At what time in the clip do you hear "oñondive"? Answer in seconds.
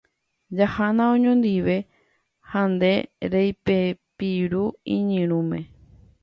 1.15-1.75